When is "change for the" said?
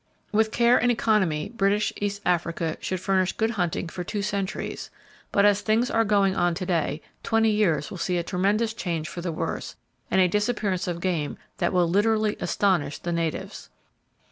8.73-9.31